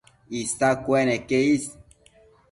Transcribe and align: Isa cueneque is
Isa 0.41 0.69
cueneque 0.83 1.39
is 1.53 1.63